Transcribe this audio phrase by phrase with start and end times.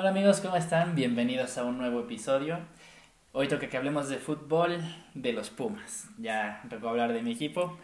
[0.00, 0.94] Hola amigos, ¿cómo están?
[0.94, 2.60] Bienvenidos a un nuevo episodio.
[3.32, 4.78] Hoy toca que hablemos de fútbol
[5.14, 6.08] de los Pumas.
[6.18, 7.76] Ya tocó hablar de mi equipo,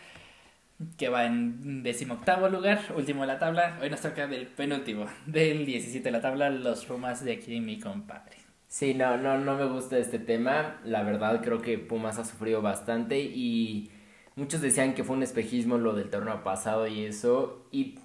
[0.97, 3.81] que va en decimoctavo lugar, último de la tabla.
[3.83, 7.81] Hoy nos toca del penúltimo, del 17 de la tabla, los Pumas de aquí, mi
[7.81, 8.37] compadre.
[8.69, 10.77] Sí, no, no, no me gusta este tema.
[10.85, 13.91] La verdad creo que Pumas ha sufrido bastante y
[14.37, 17.67] muchos decían que fue un espejismo lo del torneo pasado y eso.
[17.73, 17.99] Y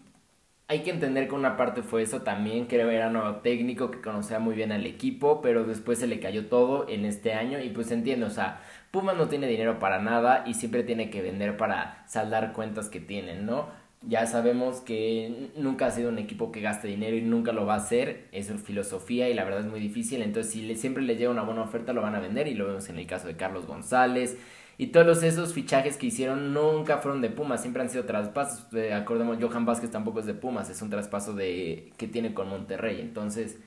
[0.69, 4.37] hay que entender que una parte fue eso también, que era nuevo técnico que conocía
[4.37, 7.89] muy bien al equipo, pero después se le cayó todo en este año y pues
[7.89, 12.03] entiendo, o sea, Pumas no tiene dinero para nada y siempre tiene que vender para
[12.07, 13.67] saldar cuentas que tienen, ¿no?
[14.03, 17.73] Ya sabemos que nunca ha sido un equipo que gaste dinero y nunca lo va
[17.73, 21.01] a hacer, es su filosofía y la verdad es muy difícil, entonces si le, siempre
[21.01, 23.27] le llega una buena oferta lo van a vender y lo vemos en el caso
[23.27, 24.37] de Carlos González,
[24.79, 28.65] y todos esos fichajes que hicieron nunca fueron de Pumas, siempre han sido traspasos.
[28.73, 32.47] Eh, acordemos, Johan Vázquez tampoco es de Pumas, es un traspaso de que tiene con
[32.47, 33.01] Monterrey.
[33.01, 33.59] Entonces,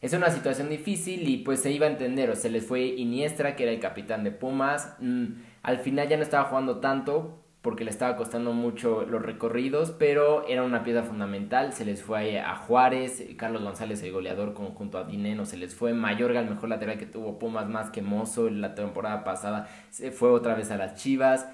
[0.00, 2.30] es una situación difícil y pues se iba a entender.
[2.30, 4.94] O se les fue Iniestra, que era el capitán de Pumas.
[5.00, 9.92] Mm, al final ya no estaba jugando tanto porque le estaba costando mucho los recorridos,
[9.92, 11.72] pero era una pieza fundamental.
[11.72, 15.94] Se les fue a Juárez, Carlos González, el goleador, junto a Dineno, se les fue.
[15.94, 20.30] Mayorga, el mejor lateral que tuvo Pumas, más que Mozo la temporada pasada, se fue
[20.30, 21.48] otra vez a las Chivas.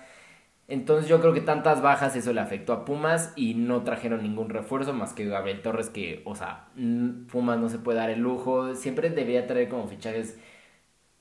[0.67, 4.48] Entonces yo creo que tantas bajas eso le afectó a Pumas y no trajeron ningún
[4.51, 6.69] refuerzo más que Gabriel Torres que, o sea,
[7.31, 8.75] Pumas no se puede dar el lujo.
[8.75, 10.39] Siempre debía traer como fichajes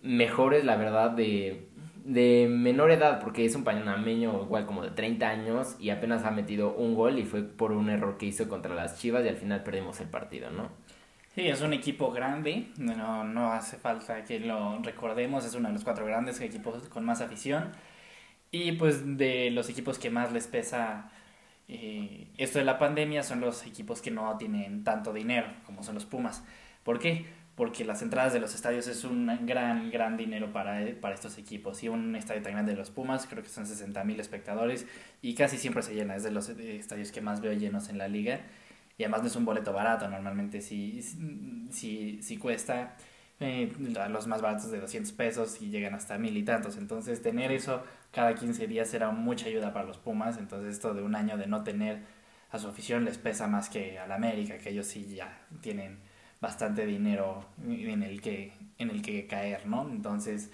[0.02, 1.70] mejores, la verdad, de
[2.08, 6.32] de menor edad, porque es un panameño igual como de 30 años y apenas ha
[6.32, 9.36] metido un gol y fue por un error que hizo contra las Chivas y al
[9.36, 10.70] final perdimos el partido, ¿no?
[11.36, 15.74] Sí, es un equipo grande, no, no hace falta que lo recordemos, es uno de
[15.74, 17.74] los cuatro grandes equipos con más afición
[18.52, 21.12] y pues de los equipos que más les pesa
[21.68, 25.96] eh, esto de la pandemia son los equipos que no tienen tanto dinero como son
[25.96, 26.42] los Pumas.
[26.84, 27.26] ¿Por qué?
[27.58, 31.82] Porque las entradas de los estadios es un gran, gran dinero para, para estos equipos.
[31.82, 34.86] Y un estadio tan grande de los Pumas, creo que son 60 mil espectadores
[35.24, 38.08] y casi siempre se llena, es de los estadios que más veo llenos en la
[38.08, 38.42] liga.
[38.96, 41.02] Y además no es un boleto barato, normalmente sí,
[41.72, 42.96] sí, sí cuesta
[43.40, 43.74] eh,
[44.10, 46.78] los más baratos de 200 pesos y llegan hasta mil y tantos.
[46.78, 50.38] Entonces tener eso cada 15 días será mucha ayuda para los Pumas.
[50.38, 52.02] Entonces esto de un año de no tener
[52.52, 55.98] a su afición les pesa más que al América, que ellos sí ya tienen
[56.42, 59.90] bastante dinero en el que, en el que caer, ¿no?
[59.90, 60.52] Entonces,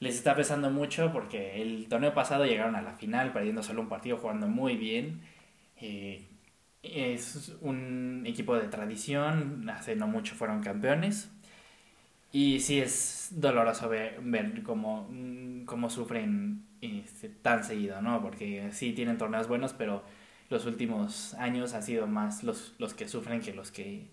[0.00, 3.88] les está pesando mucho porque el torneo pasado llegaron a la final perdiendo solo un
[3.88, 5.20] partido, jugando muy bien.
[5.80, 6.24] Eh,
[6.82, 11.30] es un equipo de tradición, hace no mucho fueron campeones.
[12.32, 15.08] Y sí es doloroso ver, ver cómo,
[15.88, 18.22] sufren este, tan seguido, ¿no?
[18.22, 20.04] Porque sí tienen torneos buenos, pero
[20.50, 24.06] los últimos años ha sido más los, los que sufren que los que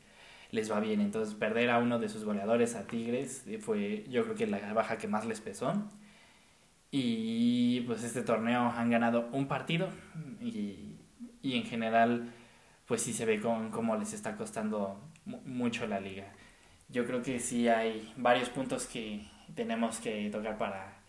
[0.55, 1.01] les va bien.
[1.01, 4.97] Entonces perder a uno de sus goleadores, a Tigres, fue yo creo que la baja
[4.97, 5.73] que más les pesó.
[6.91, 9.89] Y pues este torneo han ganado un partido
[10.41, 10.95] y,
[11.41, 12.31] y en general
[12.87, 16.31] pues sí se ve con, cómo les está costando mucho la liga.
[16.89, 20.99] Yo creo que sí hay varios puntos que tenemos que tocar para,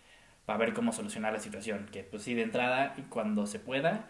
[0.46, 1.86] para ver cómo solucionar la situación.
[1.92, 4.08] Que pues sí, de entrada, cuando se pueda,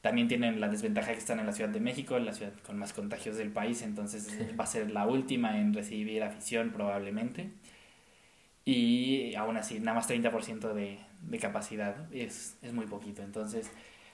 [0.00, 2.92] también tienen la desventaja que están en la Ciudad de México, la ciudad con más
[2.92, 4.28] contagios del país, entonces
[4.58, 7.50] va a ser la última en recibir afición probablemente.
[8.64, 13.22] Y aún así, nada más 30% de, de capacidad es, es muy poquito.
[13.22, 13.70] Entonces,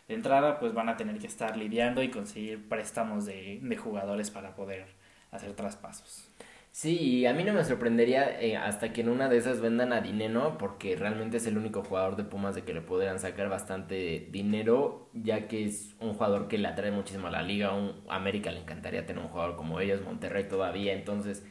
[0.09, 4.31] de entrada, pues van a tener que estar lidiando y conseguir préstamos de, de jugadores
[4.31, 4.87] para poder
[5.33, 6.31] hacer traspasos.
[6.76, 9.92] Sí, y a mí no me sorprendería eh, hasta que en una de esas vendan
[9.92, 13.48] a Dineno, porque realmente es el único jugador de Pumas de que le podrían sacar
[13.48, 17.72] bastante dinero, ya que es un jugador que le atrae muchísimo a la liga.
[17.74, 21.46] Un, América le encantaría tener un jugador como ellos, Monterrey todavía, entonces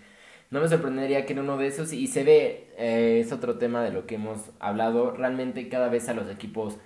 [0.51, 3.81] no me sorprendería que en uno de esos, y se ve, eh, es otro tema
[3.81, 6.79] de lo que hemos hablado, realmente cada vez a los equipos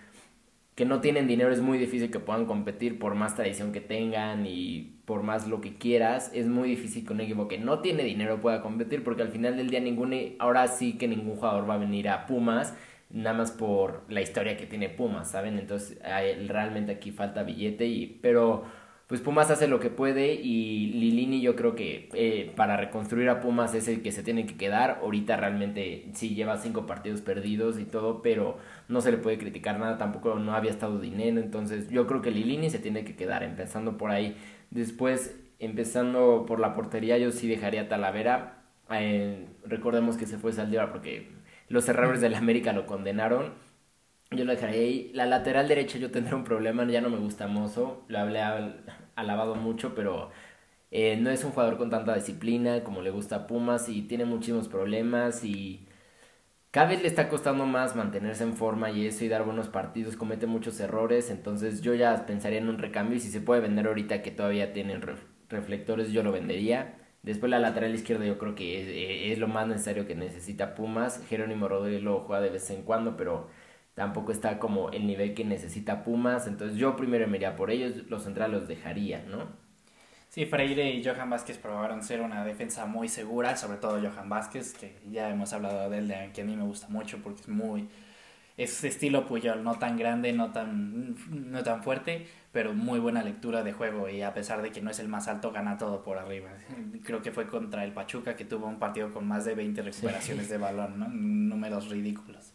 [0.78, 4.46] que no tienen dinero es muy difícil que puedan competir por más tradición que tengan
[4.46, 6.30] y por más lo que quieras.
[6.36, 9.58] Es muy difícil que un equipo que no tiene dinero pueda competir porque al final
[9.58, 12.76] del día ningún, ahora sí que ningún jugador va a venir a Pumas
[13.10, 15.58] nada más por la historia que tiene Pumas, ¿saben?
[15.58, 15.98] Entonces
[16.48, 18.66] realmente aquí falta billete y pero
[19.08, 23.40] pues Pumas hace lo que puede y Lilini yo creo que eh, para reconstruir a
[23.40, 25.00] Pumas es el que se tiene que quedar.
[25.02, 28.58] Ahorita realmente sí lleva cinco partidos perdidos y todo, pero
[28.90, 32.32] no se le puede criticar nada, tampoco no había estado dinero, entonces yo creo que
[32.32, 34.36] Lilini se tiene que quedar, empezando por ahí.
[34.72, 38.66] Después, empezando por la portería, yo sí dejaría Talavera.
[38.92, 41.30] Eh, recordemos que se fue Saldívar porque
[41.70, 43.54] los errores del América lo condenaron
[44.32, 45.12] yo lo dejaría ahí.
[45.14, 48.06] La lateral derecha yo tendré un problema, ya no me gusta Mozo.
[48.08, 48.42] Lo hablé
[49.16, 50.32] alabado mucho, pero
[50.92, 54.26] Eh, no es un jugador con tanta disciplina como le gusta a Pumas y tiene
[54.26, 55.88] muchísimos problemas y
[56.72, 60.16] cada vez le está costando más mantenerse en forma y eso y dar buenos partidos,
[60.18, 63.88] comete muchos errores, entonces yo ya pensaría en un recambio y si se puede vender
[63.88, 65.02] ahorita que todavía tienen
[65.50, 66.96] reflectores yo lo vendería.
[67.24, 70.76] Después la lateral izquierda yo creo que es, eh, es, lo más necesario que necesita
[70.76, 71.22] Pumas.
[71.28, 73.50] Jerónimo Rodríguez lo juega de vez en cuando, pero
[73.98, 76.46] tampoco está como el nivel que necesita Pumas.
[76.46, 79.48] Entonces yo primero me iría por ellos, los centrales los dejaría, ¿no?
[80.30, 84.76] Sí, Freire y Johan Vázquez probaron ser una defensa muy segura, sobre todo Johan Vázquez,
[84.76, 87.90] que ya hemos hablado de él, que a mí me gusta mucho porque es muy...
[88.56, 91.16] Es estilo Puyol, no tan grande, no tan,
[91.52, 94.92] no tan fuerte, pero muy buena lectura de juego y a pesar de que no
[94.92, 96.52] es el más alto, gana todo por arriba.
[97.04, 100.50] Creo que fue contra el Pachuca que tuvo un partido con más de 20 recuperaciones
[100.50, 101.08] de balón, ¿no?
[101.08, 102.47] números ridículos.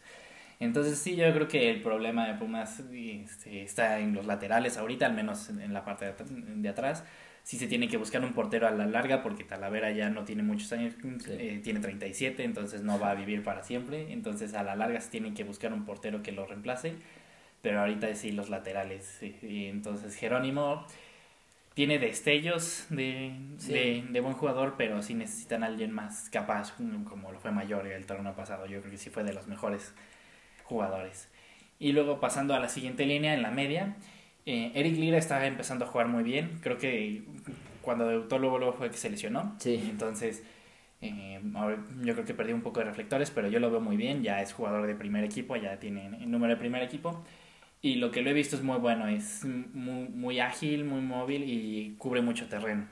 [0.63, 5.05] Entonces sí, yo creo que el problema de Pumas este, está en los laterales ahorita,
[5.05, 7.03] al menos en la parte de atrás.
[7.43, 10.43] Si se tiene que buscar un portero a la larga porque Talavera ya no tiene
[10.43, 10.93] muchos años,
[11.27, 15.09] eh, tiene 37, entonces no va a vivir para siempre, entonces a la larga se
[15.09, 16.95] tiene que buscar un portero que lo reemplace,
[17.61, 20.87] pero ahorita sí los laterales, y entonces Jerónimo
[21.73, 23.35] tiene destellos de,
[23.67, 26.73] de, buen jugador, pero sí necesitan a alguien más capaz,
[27.03, 29.93] como lo fue Mayor el torneo pasado, yo creo que sí fue de los mejores
[30.63, 31.29] jugadores.
[31.79, 33.95] Y luego pasando a la siguiente línea, en la media,
[34.45, 36.59] eh, Eric Lira está empezando a jugar muy bien.
[36.61, 37.23] Creo que
[37.81, 39.55] cuando debutó luego, luego fue que se lesionó.
[39.59, 39.87] Sí.
[39.89, 40.43] Entonces,
[41.01, 41.41] eh,
[42.01, 44.23] yo creo que perdió un poco de reflectores, pero yo lo veo muy bien.
[44.23, 47.23] Ya es jugador de primer equipo, ya tiene el número de primer equipo.
[47.81, 49.07] Y lo que lo he visto es muy bueno.
[49.07, 52.87] Es muy, muy ágil, muy móvil y cubre mucho terreno.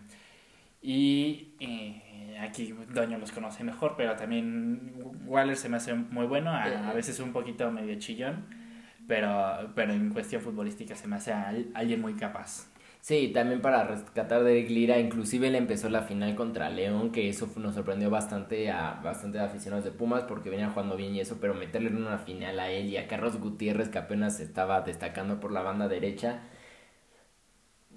[0.82, 2.11] Y eh,
[2.42, 4.94] aquí Doño los conoce mejor, pero también
[5.26, 6.52] Waller se me hace muy bueno.
[6.52, 8.62] A, a veces un poquito medio chillón
[9.08, 12.68] pero, pero en cuestión futbolística se me hace alguien muy capaz.
[13.02, 17.30] Sí, también para rescatar de Eric Lira, inclusive él empezó la final contra León, que
[17.30, 21.40] eso nos sorprendió bastante a bastante aficionados de Pumas porque venían jugando bien y eso,
[21.42, 25.40] pero meterle en una final a él y a Carlos Gutiérrez que apenas estaba destacando
[25.40, 26.42] por la banda derecha,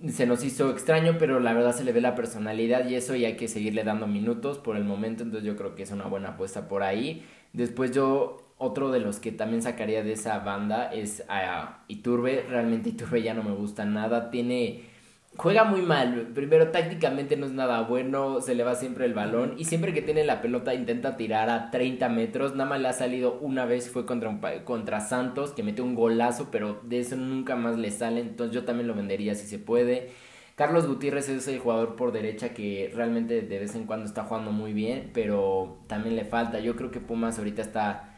[0.09, 3.25] se nos hizo extraño, pero la verdad se le ve la personalidad y eso y
[3.25, 6.31] hay que seguirle dando minutos por el momento, entonces yo creo que es una buena
[6.31, 7.25] apuesta por ahí.
[7.53, 12.47] Después yo otro de los que también sacaría de esa banda es a Iturbe.
[12.49, 14.31] Realmente Iturbe ya no me gusta nada.
[14.31, 14.94] Tiene.
[15.37, 16.29] Juega muy mal.
[16.33, 18.41] Primero, tácticamente no es nada bueno.
[18.41, 19.55] Se le va siempre el balón.
[19.59, 22.55] Y siempre que tiene la pelota intenta tirar a 30 metros.
[22.55, 23.91] Nada más le ha salido una vez.
[23.91, 26.49] Fue contra, contra Santos, que metió un golazo.
[26.53, 28.21] Pero de eso nunca más le sale.
[28.21, 30.11] Entonces yo también lo vendería si se puede.
[30.55, 34.53] Carlos Gutiérrez es el jugador por derecha que realmente de vez en cuando está jugando
[34.53, 35.11] muy bien.
[35.13, 36.61] Pero también le falta.
[36.61, 38.13] Yo creo que Pumas ahorita está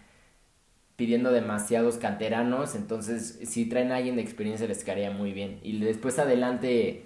[0.96, 5.60] pidiendo demasiados canteranos, entonces si traen a alguien de experiencia les quedaría muy bien.
[5.62, 7.04] Y después adelante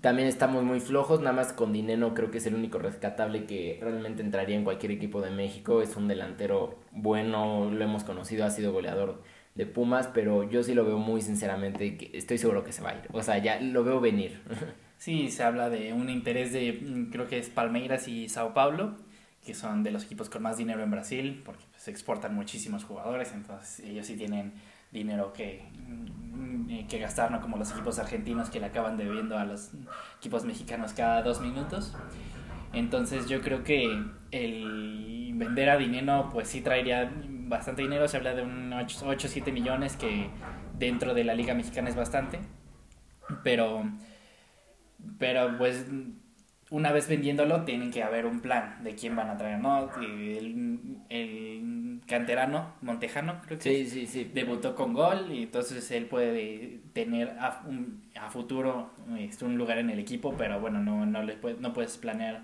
[0.00, 3.78] también estamos muy flojos, nada más con Dineno creo que es el único rescatable que
[3.80, 8.50] realmente entraría en cualquier equipo de México, es un delantero bueno, lo hemos conocido, ha
[8.50, 9.22] sido goleador
[9.54, 12.94] de Pumas, pero yo sí lo veo muy sinceramente, estoy seguro que se va a
[12.94, 14.42] ir, o sea, ya lo veo venir.
[15.00, 18.96] Sí, se habla de un interés de, mm, creo que es Palmeiras y Sao Paulo,
[19.44, 23.32] que son de los equipos con más dinero en Brasil, porque se exportan muchísimos jugadores,
[23.32, 24.52] entonces ellos sí tienen
[24.92, 29.44] dinero que, mm, que gastar, no como los equipos argentinos que le acaban debiendo a
[29.44, 29.70] los
[30.18, 31.96] equipos mexicanos cada dos minutos.
[32.72, 37.10] Entonces yo creo que el vender a dinero pues sí traería
[37.50, 40.28] bastante dinero, se habla de un 8 o 7 millones que
[40.78, 42.38] dentro de la liga mexicana es bastante,
[43.42, 43.84] pero,
[45.18, 45.86] pero pues
[46.70, 49.90] una vez vendiéndolo, tienen que haber un plan de quién van a traer, ¿no?
[50.00, 54.30] El, canterano, Montejano, creo que sí, sí, sí.
[54.32, 57.62] debutó con gol y entonces él puede tener a,
[58.20, 61.98] a futuro este, un lugar en el equipo, pero bueno, no, no, le no puedes
[61.98, 62.42] planear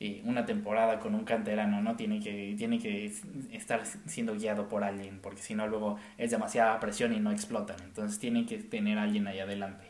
[0.00, 1.96] eh, una temporada con un canterano, ¿no?
[1.96, 3.12] Tiene que, tiene que
[3.52, 7.76] estar siendo guiado por alguien, porque si no luego es demasiada presión y no explotan,
[7.84, 9.89] entonces tiene que tener alguien ahí adelante.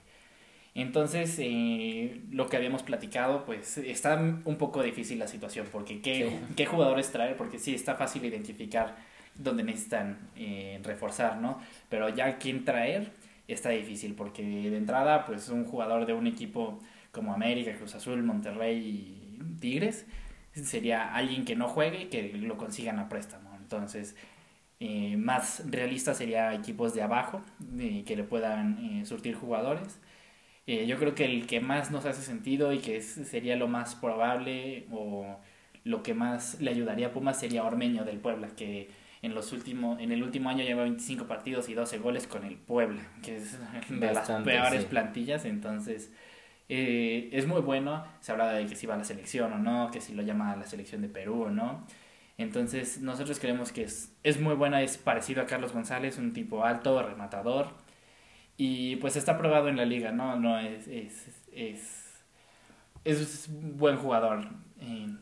[0.75, 6.39] Entonces, eh, lo que habíamos platicado, pues está un poco difícil la situación, porque ¿qué,
[6.57, 7.37] ¿qué jugadores traer?
[7.37, 8.97] Porque sí, está fácil identificar
[9.35, 11.61] dónde necesitan eh, reforzar, ¿no?
[11.89, 13.12] Pero ya quién traer
[13.49, 16.79] está difícil, porque de entrada, pues un jugador de un equipo
[17.11, 20.07] como América, Cruz Azul, Monterrey y Tigres,
[20.53, 23.57] sería alguien que no juegue y que lo consigan a préstamo.
[23.57, 24.15] Entonces,
[24.79, 27.43] eh, más realista sería equipos de abajo,
[28.07, 29.99] que le puedan surtir jugadores
[30.67, 33.95] eh, yo creo que el que más nos hace sentido y que sería lo más
[33.95, 35.38] probable o
[35.85, 38.90] lo que más le ayudaría a Pumas sería Ormeño del Puebla, que
[39.23, 42.57] en los últimos en el último año lleva 25 partidos y 12 goles con el
[42.57, 46.11] Puebla, que es de las peores plantillas, entonces
[46.73, 48.05] eh, es muy bueno.
[48.21, 50.52] Se habla de que si va a la selección o no, que si lo llama
[50.52, 51.85] a la selección de Perú o no.
[52.38, 56.64] Entonces, nosotros creemos que es, es muy buena, es parecido a Carlos González, un tipo
[56.64, 57.69] alto, rematador.
[58.62, 60.37] Y pues está probado en la liga, ¿no?
[60.37, 62.12] No es, es, es,
[63.07, 64.49] es buen jugador.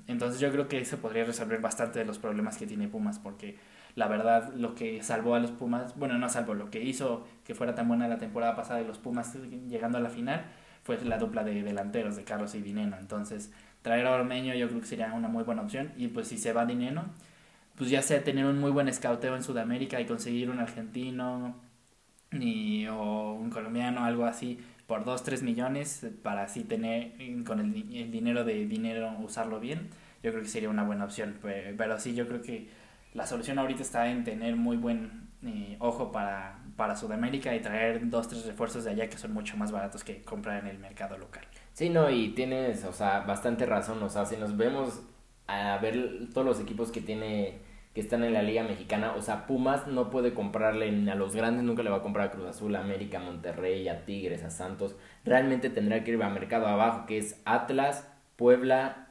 [0.08, 3.56] Entonces yo creo que eso podría resolver bastante de los problemas que tiene Pumas, porque
[3.94, 7.54] la verdad lo que salvó a los Pumas, bueno, no salvó, lo que hizo que
[7.54, 9.36] fuera tan buena la temporada pasada de los Pumas
[9.68, 10.44] llegando a la final
[10.82, 12.96] fue la dupla de delanteros de Carlos y Dineno.
[12.98, 13.52] Entonces
[13.82, 15.92] traer a Ormeño yo creo que sería una muy buena opción.
[15.96, 17.04] Y pues si se va Dineno,
[17.76, 21.67] pues ya sea tener un muy buen escauteo en Sudamérica y conseguir un argentino
[22.30, 27.12] ni, o un colombiano, algo así, por 2, 3 millones para así tener
[27.44, 29.90] con el, el, dinero de dinero usarlo bien,
[30.22, 31.38] yo creo que sería una buena opción.
[31.42, 32.68] Pero, sí, yo creo que
[33.14, 38.08] la solución ahorita está en tener muy buen eh, ojo para, para Sudamérica y traer
[38.08, 41.16] dos, tres refuerzos de allá que son mucho más baratos que comprar en el mercado
[41.18, 41.44] local.
[41.72, 45.02] Sí, no, y tienes, o sea, bastante razón, o sea, si nos vemos
[45.46, 47.58] a ver todos los equipos que tiene
[47.94, 49.14] que están en la Liga Mexicana.
[49.16, 52.30] O sea, Pumas no puede comprarle a los grandes, nunca le va a comprar a
[52.30, 54.96] Cruz Azul, a América, a Monterrey, a Tigres, a Santos.
[55.24, 59.08] Realmente tendrá que ir a mercado abajo, que es Atlas, Puebla,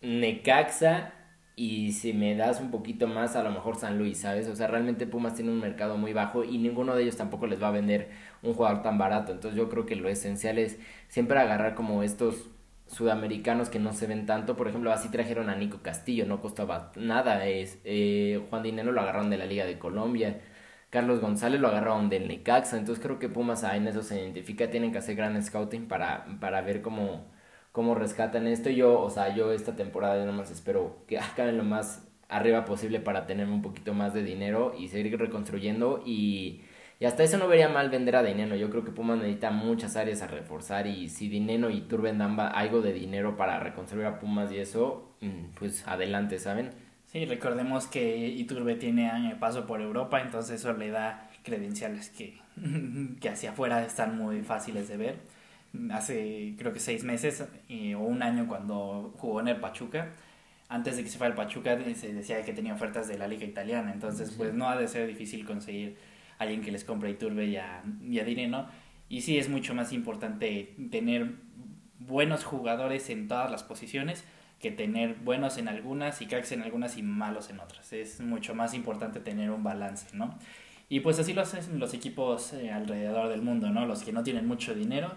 [0.00, 1.12] Necaxa
[1.56, 4.48] y si me das un poquito más, a lo mejor San Luis, ¿sabes?
[4.48, 7.62] O sea, realmente Pumas tiene un mercado muy bajo y ninguno de ellos tampoco les
[7.62, 8.10] va a vender
[8.42, 9.32] un jugador tan barato.
[9.32, 12.50] Entonces yo creo que lo esencial es siempre agarrar como estos
[12.86, 14.56] sudamericanos que no se ven tanto.
[14.56, 17.46] Por ejemplo, así trajeron a Nico Castillo, no costaba nada.
[17.46, 20.40] Es, eh, Juan Dinero lo agarraron de la Liga de Colombia.
[20.90, 22.78] Carlos González lo agarraron del Necaxa.
[22.78, 24.70] Entonces creo que Pumas ahí en eso se identifica.
[24.70, 27.26] Tienen que hacer gran scouting para, para ver cómo,
[27.72, 28.70] cómo rescatan esto.
[28.70, 33.00] Yo, o sea, yo esta temporada nada más espero que acaben lo más arriba posible
[33.00, 36.62] para tener un poquito más de dinero y seguir reconstruyendo y
[37.00, 38.54] y hasta eso no vería mal vender a Dineno.
[38.54, 40.86] Yo creo que Pumas necesita muchas áreas a reforzar.
[40.86, 45.14] Y si Dineno y Turbe dan algo de dinero para reconstruir a Pumas y eso,
[45.20, 46.70] mm, pues adelante, ¿saben?
[47.06, 52.40] Sí, recordemos que Iturbe tiene paso por Europa, entonces eso le da credenciales que,
[53.20, 55.16] que hacia afuera están muy fáciles de ver.
[55.92, 60.08] Hace creo que seis meses o un año cuando jugó en el Pachuca,
[60.68, 63.44] antes de que se fuera el Pachuca se decía que tenía ofertas de la liga
[63.44, 65.96] italiana, entonces pues no ha de ser difícil conseguir
[66.38, 68.66] alguien que les compre Iturbe y a, y a Dineno.
[69.08, 71.32] Y sí es mucho más importante tener
[71.98, 74.24] buenos jugadores en todas las posiciones
[74.60, 77.92] que tener buenos en algunas y cracks en algunas y malos en otras.
[77.92, 80.38] Es mucho más importante tener un balance, ¿no?
[80.88, 83.86] Y pues así lo hacen los equipos eh, alrededor del mundo, ¿no?
[83.86, 85.14] Los que no tienen mucho dinero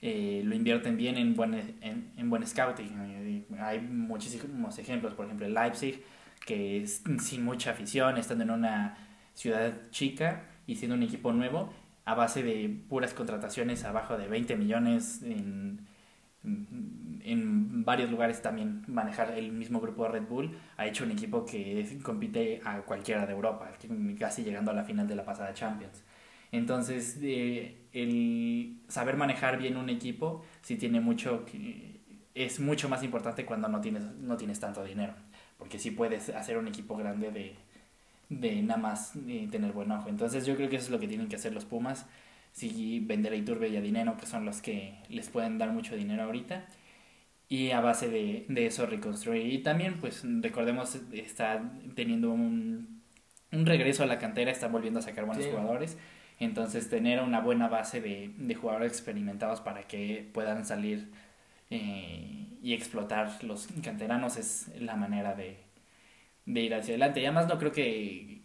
[0.00, 3.46] eh, lo invierten bien en buen, en, en buen scouting.
[3.58, 6.02] Hay muchísimos ejemplos, por ejemplo, Leipzig,
[6.44, 8.98] que es sin mucha afición, estando en una
[9.34, 11.72] ciudad chica, y siendo un equipo nuevo,
[12.04, 15.86] a base de puras contrataciones abajo de 20 millones en,
[16.44, 21.44] en varios lugares también manejar el mismo grupo de Red Bull, ha hecho un equipo
[21.44, 23.70] que compite a cualquiera de Europa,
[24.18, 26.04] casi llegando a la final de la pasada Champions.
[26.52, 31.44] Entonces, eh, el saber manejar bien un equipo sí tiene mucho
[32.34, 35.14] es mucho más importante cuando no tienes, no tienes tanto dinero,
[35.58, 37.56] porque sí puedes hacer un equipo grande de,
[38.28, 39.12] de nada más
[39.50, 40.08] tener buen ojo.
[40.08, 42.06] Entonces yo creo que eso es lo que tienen que hacer los Pumas.
[42.52, 45.94] Si vender a Iturbe y a Dinero, que son los que les pueden dar mucho
[45.96, 46.66] dinero ahorita.
[47.48, 49.52] Y a base de, de eso reconstruir.
[49.52, 51.62] Y también, pues recordemos, está
[51.94, 53.02] teniendo un,
[53.52, 55.96] un regreso a la cantera, está volviendo a sacar buenos jugadores.
[56.40, 61.10] Entonces tener una buena base de, de jugadores experimentados para que puedan salir
[61.70, 65.58] eh, y explotar los canteranos es la manera de,
[66.46, 67.20] de ir hacia adelante.
[67.20, 68.42] Y además no creo que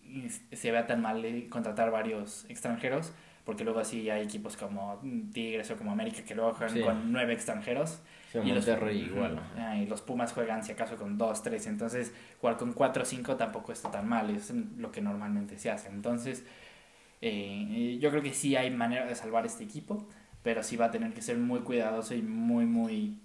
[0.51, 3.13] se vea tan mal contratar varios extranjeros,
[3.45, 5.01] porque luego así hay equipos como
[5.33, 8.01] Tigres o como América que luego juegan con nueve extranjeros.
[8.33, 9.39] y los, igual.
[9.57, 11.67] Ah, y los Pumas juegan si acaso con dos, tres.
[11.67, 15.71] Entonces jugar con cuatro o cinco tampoco está tan mal, es lo que normalmente se
[15.71, 15.89] hace.
[15.89, 16.45] Entonces
[17.21, 20.07] eh, yo creo que sí hay manera de salvar este equipo,
[20.43, 23.19] pero sí va a tener que ser muy cuidadoso y muy, muy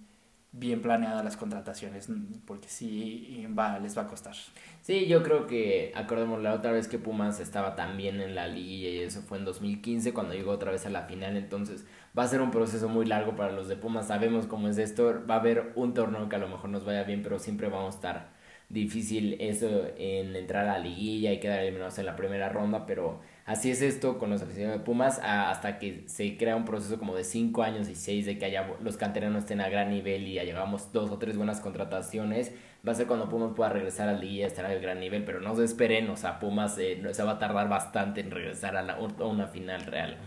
[0.59, 2.09] bien planeadas las contrataciones,
[2.47, 4.35] porque sí va, les va a costar.
[4.81, 8.47] Sí, yo creo que, acordemos la otra vez que Pumas estaba tan bien en la
[8.47, 11.85] liga y eso fue en 2015 cuando llegó otra vez a la final, entonces
[12.19, 15.25] va a ser un proceso muy largo para los de Pumas, sabemos cómo es esto,
[15.29, 17.95] va a haber un torneo que a lo mejor nos vaya bien, pero siempre vamos
[17.95, 18.36] a estar
[18.69, 23.21] difícil eso en entrar a la liguilla y quedar eliminados en la primera ronda, pero
[23.47, 27.15] Así es esto con los aficionados de Pumas hasta que se crea un proceso como
[27.15, 30.35] de 5 años y 6 de que haya, los canteranos estén a gran nivel y
[30.35, 32.53] ya llevamos dos o tres buenas contrataciones.
[32.87, 35.55] Va a ser cuando Pumas pueda regresar al día, estar al gran nivel, pero no
[35.55, 38.95] se esperen, o sea, Pumas eh, se va a tardar bastante en regresar a, la,
[38.95, 40.19] a una final real.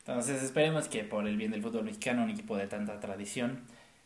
[0.00, 3.60] Entonces esperemos que por el bien del fútbol mexicano, un equipo de tanta tradición,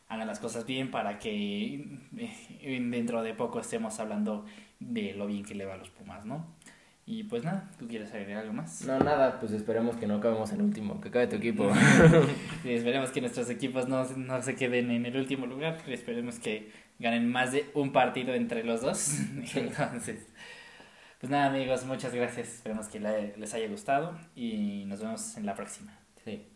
[0.08, 4.44] hagan las cosas bien para que eh, dentro de poco estemos hablando
[4.80, 6.46] de lo bien que le va a los Pumas, ¿no?
[7.06, 8.82] Y pues nada, ¿tú quieres agregar algo más?
[8.86, 11.70] No, nada, pues esperemos que no acabemos en último, que acabe tu equipo.
[12.64, 17.30] esperemos que nuestros equipos no, no se queden en el último lugar, esperemos que ganen
[17.30, 19.18] más de un partido entre los dos.
[19.54, 20.26] Entonces,
[21.20, 25.54] pues nada amigos, muchas gracias, esperemos que les haya gustado y nos vemos en la
[25.54, 25.92] próxima.
[26.24, 26.53] Sí.